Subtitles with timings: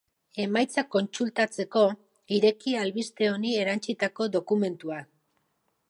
[0.43, 1.83] Emaitzak kontsultatzeko,
[2.39, 5.03] ireki albiste honi erantsitako dokumentua.